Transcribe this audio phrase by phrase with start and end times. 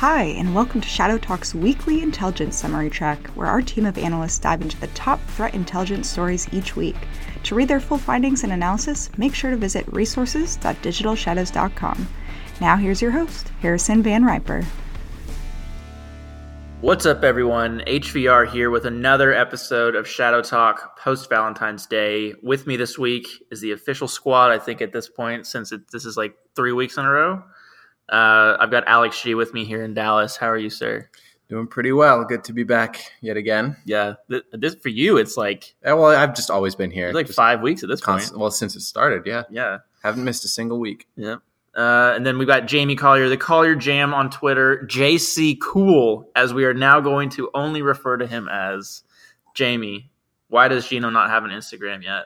[0.00, 4.62] Hi, and welcome to ShadowTalk's weekly intelligence summary track, where our team of analysts dive
[4.62, 6.96] into the top threat intelligence stories each week.
[7.42, 12.08] To read their full findings and analysis, make sure to visit resources.digitalshadows.com.
[12.62, 14.64] Now, here's your host, Harrison Van Riper.
[16.80, 17.82] What's up, everyone?
[17.86, 22.32] HVR here with another episode of Shadow Talk post Valentine's Day.
[22.42, 25.90] With me this week is the official squad, I think, at this point, since it,
[25.92, 27.42] this is like three weeks in a row.
[28.10, 30.36] Uh, I've got Alex G with me here in Dallas.
[30.36, 31.08] How are you, sir?
[31.48, 32.24] Doing pretty well.
[32.24, 33.76] Good to be back yet again.
[33.84, 37.08] Yeah, th- this for you, it's like Yeah, well, I've just always been here.
[37.08, 38.40] it's like Just five weeks at this constant- point.
[38.40, 39.42] well, since it started, yeah.
[39.50, 41.06] Yeah, Haven't missed a single week.
[41.16, 41.36] yeah.
[41.76, 46.52] Uh, and then we've got Jamie Collier, the Collier Jam on Twitter, JC Cool, as
[46.52, 49.04] we are now going to only refer to him as
[49.54, 50.10] Jamie.
[50.48, 52.24] Why does Gino not have an Instagram yet?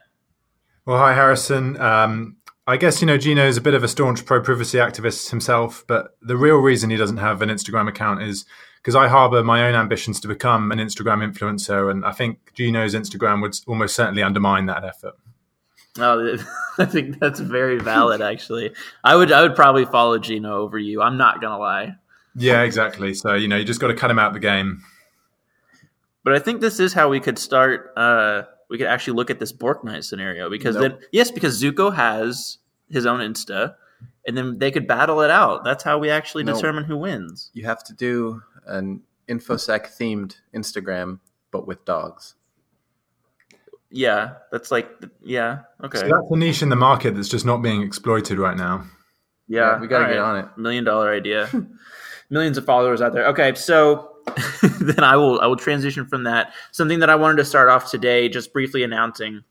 [0.86, 1.78] Well, hi, Harrison.
[1.78, 5.30] Um, I guess, you know, Gino is a bit of a staunch pro privacy activist
[5.30, 8.46] himself, but the real reason he doesn't have an Instagram account is
[8.80, 11.90] because I harbor my own ambitions to become an Instagram influencer.
[11.90, 15.14] And I think Gino's Instagram would almost certainly undermine that effort.
[15.98, 16.38] Oh,
[16.78, 18.20] I think that's very valid.
[18.20, 18.72] Actually,
[19.04, 21.02] I would I would probably follow Gino over you.
[21.02, 21.96] I'm not gonna lie,
[22.34, 23.14] Yeah, exactly.
[23.14, 24.82] So, you know, you just got to cut him out of the game.
[26.24, 27.92] but I think this is how we could start.
[27.96, 30.82] Uh, we could actually look at this Bork Knight scenario because Nope.
[30.82, 33.74] then yes, because Zuko has his own Insta,
[34.26, 35.64] and then they could battle it out.
[35.64, 36.56] That's how we actually Nope.
[36.56, 37.50] determine who wins.
[37.54, 41.18] You have to do an infosec themed Instagram,
[41.50, 42.34] but with dogs.
[43.90, 44.90] Yeah, that's like
[45.22, 48.56] yeah okay So that's a niche in the market that's just not being exploited right
[48.56, 48.84] now.
[49.46, 49.78] yeah.
[49.80, 50.38] we got to all get right.
[50.38, 50.48] on it.
[50.58, 51.48] million dollar idea
[52.30, 54.13] millions of followers out there okay so
[54.80, 56.52] then i will i will transition from that.
[56.72, 59.44] Something that i wanted to start off today just briefly announcing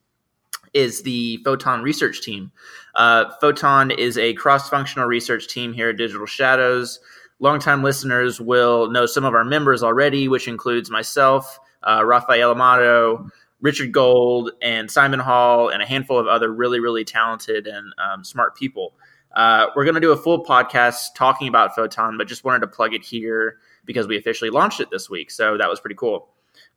[0.73, 2.52] is the photon research team.
[2.95, 6.99] Uh, photon is a cross-functional research team here at digital shadows.
[7.39, 13.29] Longtime listeners will know some of our members already which includes myself uh, rafael amado
[13.62, 18.23] richard gold and simon hall and a handful of other really really talented and um,
[18.23, 18.94] smart people
[19.33, 22.67] uh, we're going to do a full podcast talking about Photon, but just wanted to
[22.67, 25.31] plug it here because we officially launched it this week.
[25.31, 26.29] So that was pretty cool.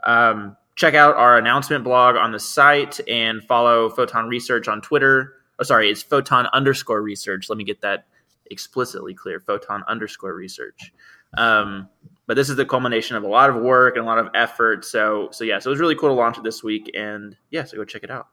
[0.04, 5.34] Um, check out our announcement blog on the site and follow Photon Research on Twitter.
[5.58, 7.48] Oh, sorry, it's Photon underscore research.
[7.48, 8.06] Let me get that
[8.50, 10.92] explicitly clear Photon underscore research.
[11.36, 11.88] Um,
[12.26, 14.84] but this is the culmination of a lot of work and a lot of effort.
[14.84, 16.90] So, so yeah, so it was really cool to launch it this week.
[16.94, 18.28] And yeah, so go check it out.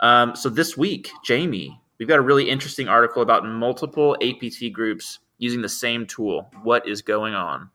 [0.00, 5.20] Um, so this week, Jamie, we've got a really interesting article about multiple APT groups
[5.38, 6.50] using the same tool.
[6.64, 7.70] What is going on?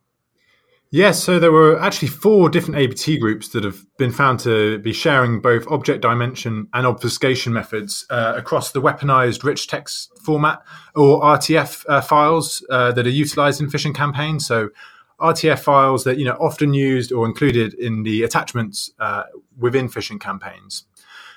[0.92, 4.94] Yes, so there were actually four different APT groups that have been found to be
[4.94, 10.62] sharing both object dimension and obfuscation methods uh, across the weaponized rich text format
[10.96, 14.46] or RTF uh, files uh, that are utilized in phishing campaigns.
[14.46, 14.70] So
[15.20, 19.24] RTF files that you know often used or included in the attachments uh,
[19.58, 20.86] within phishing campaigns.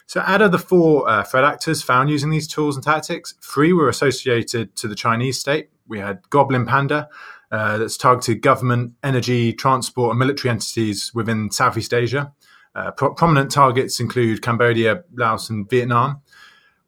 [0.08, 3.74] So, out of the four uh, threat actors found using these tools and tactics, three
[3.74, 5.68] were associated to the Chinese state.
[5.86, 7.10] We had Goblin Panda,
[7.52, 12.32] uh, that's targeted government, energy, transport, and military entities within Southeast Asia.
[12.74, 16.22] Uh, pro- prominent targets include Cambodia, Laos, and Vietnam.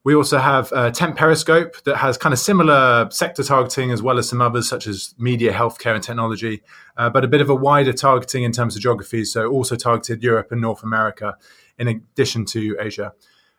[0.03, 4.19] We also have uh, Temp Periscope that has kind of similar sector targeting as well
[4.19, 6.63] as some others such as media, healthcare, and technology,
[6.97, 9.25] uh, but a bit of a wider targeting in terms of geography.
[9.25, 11.37] So also targeted Europe and North America
[11.79, 13.13] in addition to Asia.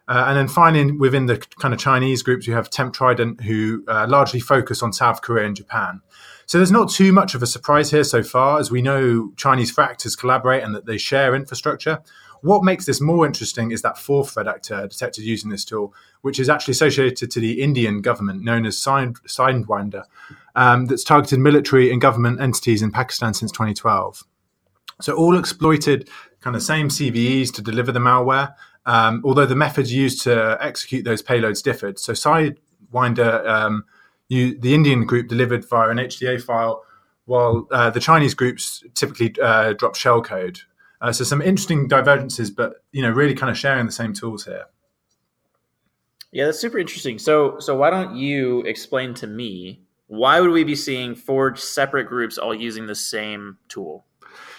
[0.08, 3.84] Uh, and then finally, within the kind of Chinese groups, you have Temp Trident, who
[3.88, 6.02] uh, largely focus on South Korea and Japan.
[6.48, 9.72] So there's not too much of a surprise here so far, as we know Chinese
[9.72, 12.00] threat actors collaborate and that they share infrastructure.
[12.42, 16.40] What makes this more interesting is that fourth threat actor detected using this tool, which
[16.40, 20.04] is actually associated to the Indian government, known as Sidewinder,
[20.56, 24.24] um, that's targeted military and government entities in Pakistan since 2012.
[25.02, 26.10] So all exploited
[26.42, 31.06] kind of same CVEs to deliver the malware, um, although the methods used to execute
[31.06, 32.00] those payloads differed.
[32.00, 33.86] So Sidewinder, um,
[34.30, 36.84] you, the Indian group delivered via an HTA file,
[37.26, 40.62] while uh, the Chinese groups typically uh, drop shellcode.
[41.02, 44.46] Uh, so some interesting divergences, but you know, really kind of sharing the same tools
[44.46, 44.66] here.
[46.32, 47.20] Yeah, that's super interesting.
[47.20, 49.82] So, so why don't you explain to me
[50.12, 54.06] why would we be seeing four separate groups all using the same tool?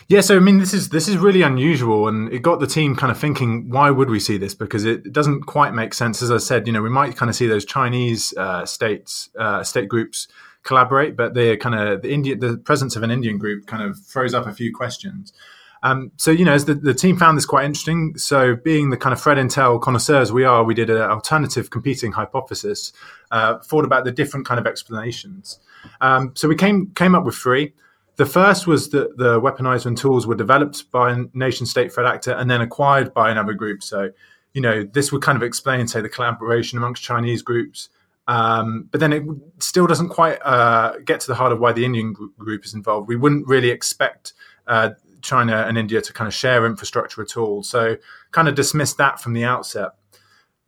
[0.08, 2.96] Yeah, so I mean, this is this is really unusual, and it got the team
[2.96, 4.54] kind of thinking, why would we see this?
[4.54, 6.22] Because it doesn't quite make sense.
[6.22, 9.62] As I said, you know, we might kind of see those Chinese uh, states, uh,
[9.62, 10.26] state groups
[10.62, 13.98] collaborate, but they're kind of the Indian, the presence of an Indian group kind of
[13.98, 15.34] throws up a few questions.
[15.82, 18.16] Um, so you know, as the, the team found this quite interesting.
[18.16, 22.12] So being the kind of threat intel connoisseurs we are, we did an alternative competing
[22.12, 22.92] hypothesis,
[23.30, 25.58] uh, thought about the different kind of explanations.
[26.00, 27.72] Um, so we came came up with three.
[28.16, 32.32] The first was that the weaponized tools were developed by a nation state threat actor
[32.32, 33.82] and then acquired by another group.
[33.82, 34.10] So,
[34.52, 37.88] you know, this would kind of explain, say, the collaboration amongst Chinese groups.
[38.28, 39.24] Um, but then it
[39.58, 43.08] still doesn't quite uh, get to the heart of why the Indian group is involved.
[43.08, 44.34] We wouldn't really expect
[44.66, 44.90] uh,
[45.22, 47.62] China and India to kind of share infrastructure at all.
[47.62, 47.96] So,
[48.30, 49.90] kind of dismissed that from the outset.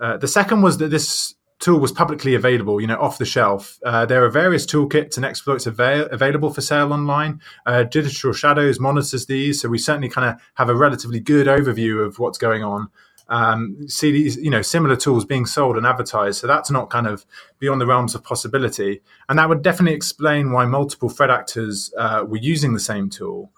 [0.00, 3.78] Uh, the second was that this tool was publicly available, you know, off the shelf.
[3.84, 7.40] Uh, there are various toolkits and exploits avail- available for sale online.
[7.64, 12.04] Uh, Digital Shadows monitors these, so we certainly kind of have a relatively good overview
[12.04, 12.88] of what's going on.
[13.28, 17.06] Um, see these, you know, similar tools being sold and advertised, so that's not kind
[17.06, 17.24] of
[17.58, 22.24] beyond the realms of possibility, and that would definitely explain why multiple threat actors uh,
[22.28, 23.50] were using the same tool.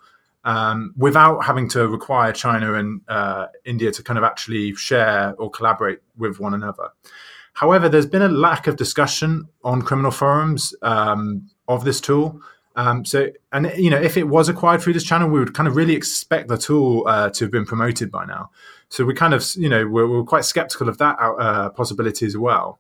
[0.47, 5.51] Um, without having to require China and uh, India to kind of actually share or
[5.51, 6.91] collaborate with one another.
[7.55, 12.41] However, there's been a lack of discussion on criminal forums um, of this tool.
[12.77, 15.67] Um, so, and you know, if it was acquired through this channel, we would kind
[15.67, 18.51] of really expect the tool uh, to have been promoted by now.
[18.89, 22.37] So we kind of, you know, we're, we're quite skeptical of that uh, possibility as
[22.37, 22.79] well.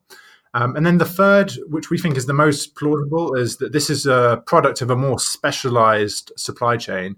[0.54, 3.90] Um, and then the third, which we think is the most plausible, is that this
[3.90, 7.16] is a product of a more specialized supply chain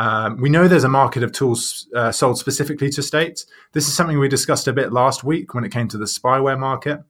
[0.00, 3.44] um, we know there's a market of tools uh, sold specifically to states.
[3.72, 6.58] This is something we discussed a bit last week when it came to the spyware
[6.58, 7.00] market.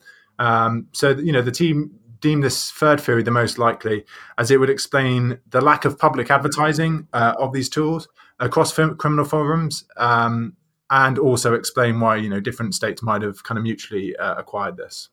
[0.41, 4.05] Um, so, you know, the team deemed this third theory the most likely,
[4.39, 8.09] as it would explain the lack of public advertising uh, of these tools
[8.41, 10.57] across criminal forums, um,
[10.91, 14.77] and also explain why you know different states might have kind of mutually uh, acquired
[14.77, 15.11] this.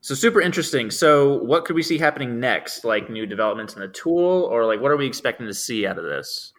[0.00, 0.90] So super interesting.
[0.90, 2.84] So, what could we see happening next?
[2.84, 5.96] Like new developments in the tool, or like what are we expecting to see out
[5.96, 6.52] of this?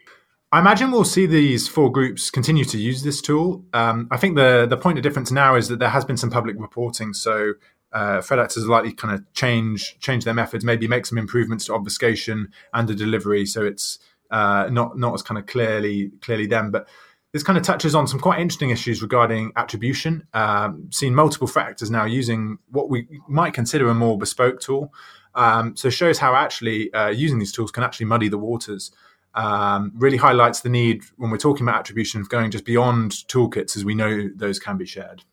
[0.51, 3.65] I imagine we'll see these four groups continue to use this tool.
[3.73, 6.29] Um, I think the the point of difference now is that there has been some
[6.29, 7.53] public reporting, so
[7.91, 11.73] uh, actors are likely kind of change change their methods, maybe make some improvements to
[11.73, 13.99] obfuscation and the delivery, so it's
[14.31, 16.71] uh, not not as kind of clearly clearly them.
[16.71, 16.87] But
[17.33, 20.27] this kind of touches on some quite interesting issues regarding attribution.
[20.33, 24.93] Um, seen multiple threat actors now using what we might consider a more bespoke tool.
[25.33, 28.91] Um, so shows how actually uh, using these tools can actually muddy the waters
[29.35, 33.75] um, really highlights the need when we're talking about attribution of going just beyond toolkits
[33.75, 35.23] as we know those can be shared.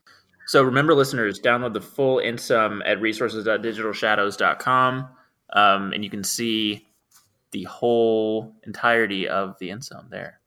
[0.46, 5.08] So remember, listeners, download the full INSOM at resources.digitalshadows.com,
[5.52, 6.88] um, and you can see
[7.52, 10.40] the whole entirety of the INSOM there.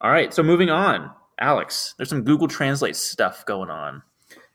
[0.00, 4.02] All right, so moving on, Alex, there's some Google Translate stuff going on.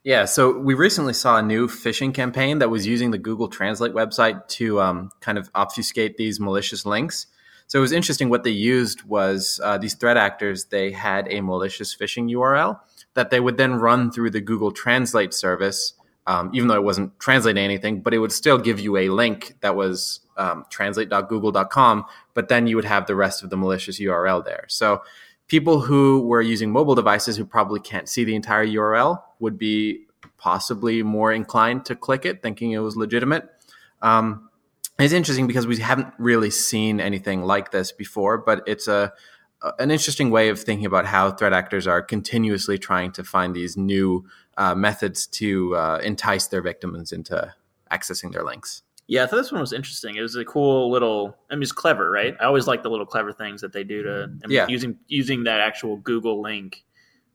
[0.03, 3.93] Yeah, so we recently saw a new phishing campaign that was using the Google Translate
[3.93, 7.27] website to um, kind of obfuscate these malicious links.
[7.71, 8.27] So it was interesting.
[8.27, 10.65] What they used was uh, these threat actors.
[10.65, 12.77] They had a malicious phishing URL
[13.13, 15.93] that they would then run through the Google Translate service,
[16.27, 19.55] um, even though it wasn't translating anything, but it would still give you a link
[19.61, 22.03] that was um, translate.google.com.
[22.33, 24.65] But then you would have the rest of the malicious URL there.
[24.67, 25.03] So
[25.47, 30.07] people who were using mobile devices who probably can't see the entire URL would be
[30.37, 33.47] possibly more inclined to click it, thinking it was legitimate.
[34.01, 34.49] Um,
[35.03, 39.13] it's interesting because we haven't really seen anything like this before, but it's a
[39.79, 43.77] an interesting way of thinking about how threat actors are continuously trying to find these
[43.77, 44.25] new
[44.57, 47.53] uh, methods to uh, entice their victims into
[47.91, 48.81] accessing their links.
[49.07, 50.15] Yeah, I thought this one was interesting.
[50.15, 51.35] It was a cool little.
[51.49, 52.35] I mean, it's clever, right?
[52.39, 54.23] I always like the little clever things that they do to.
[54.43, 54.67] I mean, yeah.
[54.67, 56.83] Using using that actual Google link,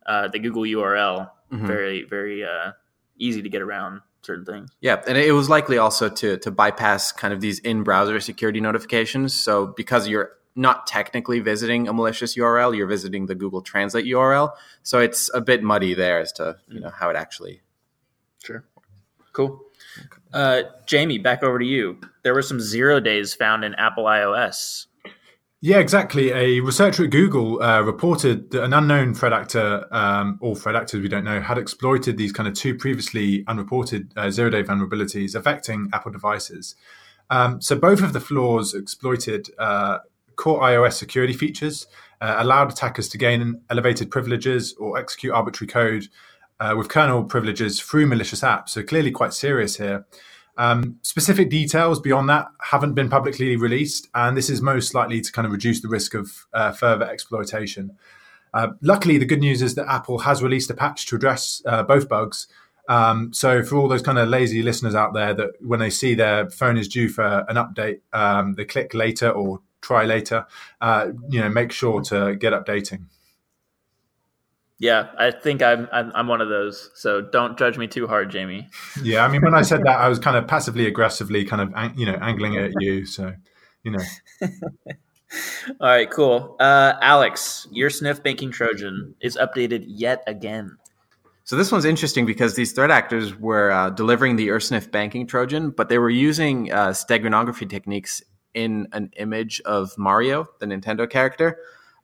[0.07, 1.67] uh, the Google URL, mm-hmm.
[1.67, 2.73] very very uh,
[3.19, 4.71] easy to get around certain things.
[4.81, 8.61] Yeah, and it was likely also to to bypass kind of these in browser security
[8.61, 9.35] notifications.
[9.35, 14.53] So because you're not technically visiting a malicious URL, you're visiting the Google Translate URL.
[14.83, 17.63] So it's a bit muddy there as to you know how it actually.
[18.45, 18.65] Sure.
[19.33, 19.61] Cool.
[20.33, 21.99] Uh, Jamie, back over to you.
[22.23, 24.87] There were some zero days found in Apple iOS.
[25.63, 26.33] Yeah, exactly.
[26.33, 31.01] A researcher at Google uh, reported that an unknown threat actor, um, or threat actors
[31.01, 35.35] we don't know, had exploited these kind of two previously unreported uh, zero day vulnerabilities
[35.35, 36.77] affecting Apple devices.
[37.31, 39.99] Um, so both of the flaws exploited uh,
[40.37, 41.87] core iOS security features,
[42.21, 46.09] uh, allowed attackers to gain elevated privileges or execute arbitrary code
[46.61, 48.69] uh, with kernel privileges through malicious apps.
[48.69, 50.07] So clearly quite serious here.
[50.59, 55.31] Um, specific details beyond that haven't been publicly released, and this is most likely to
[55.31, 57.97] kind of reduce the risk of uh, further exploitation.
[58.55, 61.83] Uh, luckily, the good news is that Apple has released a patch to address uh,
[61.83, 62.47] both bugs.
[62.89, 66.15] Um, so, for all those kind of lazy listeners out there that when they see
[66.15, 70.47] their phone is due for an update, um, they click later or try later,
[70.81, 73.05] uh, you know, make sure to get updating.
[74.79, 76.91] Yeah, I think I'm, I'm, I'm one of those.
[76.95, 78.69] So don't judge me too hard, Jamie.
[79.03, 81.99] Yeah, I mean, when I said that, I was kind of passively aggressively, kind of
[81.99, 83.07] you know, angling it at you.
[83.07, 83.33] So,
[83.83, 84.05] you know.
[85.81, 86.57] All right, cool.
[86.61, 90.77] Uh, Alex, Ursnif banking Trojan is updated yet again.
[91.45, 95.71] So this one's interesting because these threat actors were uh, delivering the Ursnif banking Trojan,
[95.71, 98.23] but they were using uh, steganography techniques
[98.55, 101.59] in an image of Mario, the Nintendo character.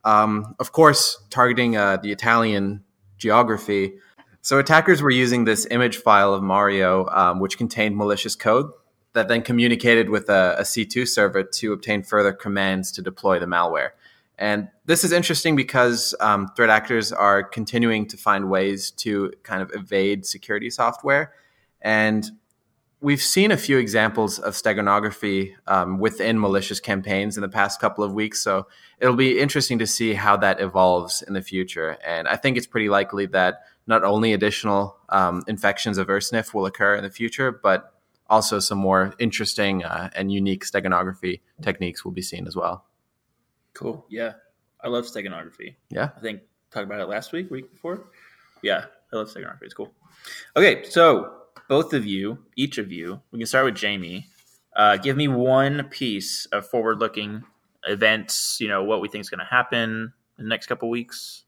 [0.05, 2.85] Um, of course, targeting uh, the Italian
[3.19, 3.95] geography.
[4.41, 8.71] So attackers were using this image file of Mario, um, which contained malicious code
[9.13, 13.47] that then communicated with a a C2 server to obtain further commands to deploy the
[13.47, 13.91] malware.
[14.39, 19.63] And this is interesting because um, threat actors are continuing to find ways to kind
[19.63, 21.33] of evade security software.
[21.81, 22.29] And
[23.03, 28.05] we've seen a few examples of steganography um, within malicious campaigns in the past couple
[28.05, 28.41] of weeks.
[28.41, 28.69] So
[29.01, 31.99] it'll be interesting to see how that evolves in the future.
[32.07, 36.65] And I think it's pretty likely that not only additional um, infections of Ursnif will
[36.65, 37.93] occur in the future, but
[38.31, 42.87] also some more interesting uh, and unique steganography techniques will be seen as well.
[43.75, 44.07] Cool.
[44.09, 44.35] Yeah.
[44.81, 45.75] I love steganography.
[45.91, 46.11] Yeah.
[46.17, 48.07] I think talked about it last week, week before.
[48.63, 49.63] Yeah, I love steganography.
[49.63, 49.93] It's cool.
[50.57, 54.27] Okay, so both of you, each of you, we can start with Jamie.
[54.75, 57.45] Uh, give me one piece of forward-looking
[57.87, 58.59] events.
[58.61, 61.45] You know what we think is going to happen in the next couple weeks.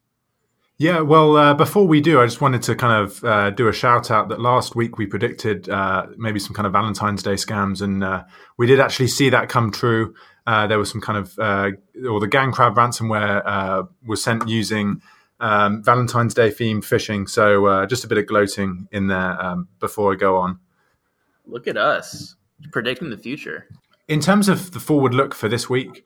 [0.76, 3.72] Yeah, well, uh, before we do, I just wanted to kind of uh, do a
[3.72, 7.80] shout out that last week we predicted uh, maybe some kind of Valentine's Day scams,
[7.80, 8.24] and uh,
[8.58, 10.14] we did actually see that come true.
[10.46, 11.70] Uh, there was some kind of, uh,
[12.10, 15.00] or the GandCrab ransomware was sent using
[15.44, 17.28] um, Valentine's Day theme phishing.
[17.28, 20.58] So just a bit of gloating in there um, before I go on.
[21.46, 22.36] Look at us
[22.72, 23.66] predicting the future.
[24.08, 26.04] In terms of the forward look for this week,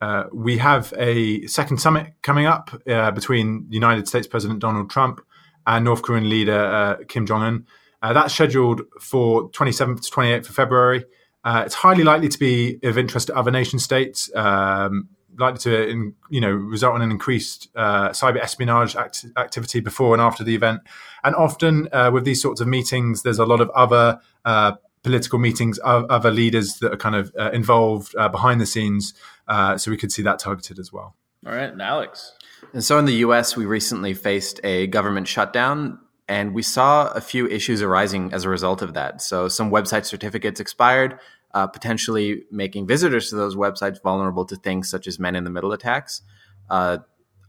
[0.00, 5.20] uh, we have a second summit coming up uh, between United States President Donald Trump
[5.66, 7.66] and North Korean leader uh, Kim Jong Un.
[8.02, 11.04] Uh, that's scheduled for 27th to 28th of February.
[11.44, 15.88] Uh, it's highly likely to be of interest to other nation states, um, likely to
[15.88, 20.44] in, you know result in an increased uh, cyber espionage act- activity before and after
[20.44, 20.80] the event.
[21.24, 25.38] And often uh, with these sorts of meetings, there's a lot of other uh, political
[25.38, 29.14] meetings, other leaders that are kind of involved behind the scenes.
[29.48, 31.14] Uh, so we could see that targeted as well.
[31.46, 32.32] All right, and Alex.
[32.72, 37.20] And so in the US, we recently faced a government shutdown, and we saw a
[37.20, 39.22] few issues arising as a result of that.
[39.22, 41.20] So some website certificates expired,
[41.56, 45.48] uh, potentially making visitors to those websites vulnerable to things such as men in the
[45.48, 46.20] middle attacks.
[46.68, 46.98] Uh,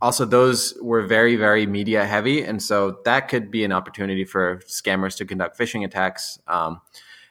[0.02, 4.62] also, those were very, very media heavy, and so that could be an opportunity for
[4.66, 6.40] scammers to conduct phishing attacks.
[6.48, 6.80] Um,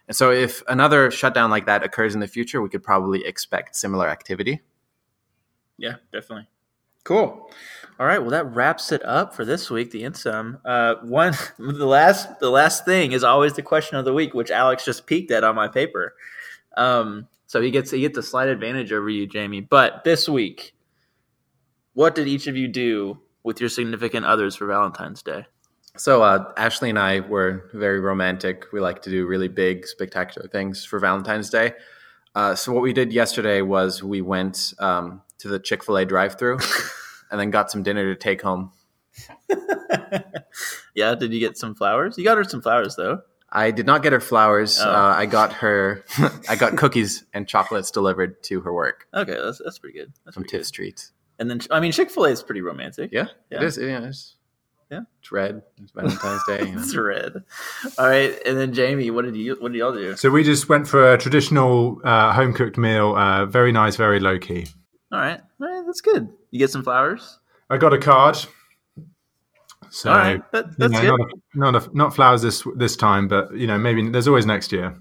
[0.06, 3.74] and so, if another shutdown like that occurs in the future, we could probably expect
[3.74, 4.60] similar activity.
[5.78, 6.46] Yeah, definitely.
[7.04, 7.50] Cool.
[7.98, 8.18] All right.
[8.18, 9.92] Well, that wraps it up for this week.
[9.92, 10.60] The InSum.
[10.62, 14.50] Uh, one, the last, the last thing is always the question of the week, which
[14.50, 16.14] Alex just peeked at on my paper.
[16.76, 19.60] Um, so he gets he gets a slight advantage over you, Jamie.
[19.60, 20.74] But this week,
[21.94, 25.46] what did each of you do with your significant others for Valentine's Day?
[25.96, 28.66] So uh, Ashley and I were very romantic.
[28.72, 31.72] We like to do really big, spectacular things for Valentine's Day.
[32.34, 36.04] Uh, so what we did yesterday was we went um, to the Chick Fil A
[36.04, 36.58] drive-through
[37.30, 38.72] and then got some dinner to take home.
[40.94, 42.18] yeah, did you get some flowers?
[42.18, 43.22] You got her some flowers though.
[43.56, 44.78] I did not get her flowers.
[44.82, 44.88] Oh.
[44.88, 46.04] Uh, I got her.
[46.48, 49.06] I got cookies and chocolates delivered to her work.
[49.14, 50.12] Okay, that's that's pretty good.
[50.24, 51.12] That's from Tiff's Treats.
[51.38, 53.12] And then I mean Chick Fil A is pretty romantic.
[53.12, 53.58] Yeah, yeah.
[53.58, 53.78] it is.
[53.78, 54.36] Yeah, it's,
[54.90, 55.62] yeah, it's red.
[55.82, 56.66] It's Valentine's Day.
[56.66, 56.82] You know?
[56.82, 57.32] it's red.
[57.98, 59.56] All right, and then Jamie, what did you?
[59.58, 60.16] What did y'all do?
[60.16, 63.16] So we just went for a traditional uh, home cooked meal.
[63.16, 64.66] Uh, very nice, very low key.
[65.10, 66.28] All right, all right, that's good.
[66.50, 67.38] You get some flowers.
[67.70, 68.36] I got a card.
[69.96, 71.26] So all right, that, that's you know, good.
[71.54, 74.44] Not, a, not, a, not flowers this this time, but you know maybe there's always
[74.44, 74.94] next year.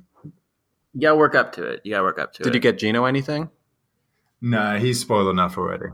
[0.93, 1.81] You gotta work up to it.
[1.83, 2.51] You gotta work up to Did it.
[2.53, 3.49] Did you get Gino anything?
[4.39, 5.87] No, he's spoiled enough already.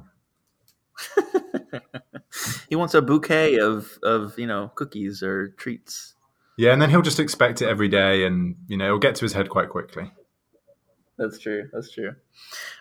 [2.69, 6.13] he wants a bouquet of of you know cookies or treats.
[6.59, 9.25] Yeah, and then he'll just expect it every day, and you know it'll get to
[9.25, 10.11] his head quite quickly.
[11.17, 11.67] That's true.
[11.73, 12.13] That's true.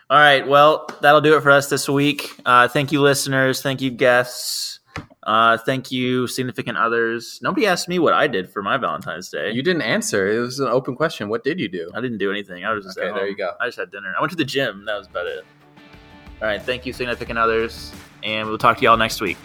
[0.07, 0.47] All right.
[0.47, 2.29] Well, that'll do it for us this week.
[2.45, 3.63] Uh, thank you, listeners.
[3.63, 4.80] Thank you, guests.
[5.23, 7.39] Uh, thank you, significant others.
[7.43, 9.51] Nobody asked me what I did for my Valentine's Day.
[9.51, 10.27] You didn't answer.
[10.27, 11.29] It was an open question.
[11.29, 11.91] What did you do?
[11.93, 12.65] I didn't do anything.
[12.65, 13.13] I was just okay.
[13.13, 13.51] There you go.
[13.59, 14.13] I just had dinner.
[14.17, 14.85] I went to the gym.
[14.85, 15.45] That was about it.
[16.41, 16.61] All right.
[16.61, 19.37] Thank you, significant others, and we'll talk to y'all next week.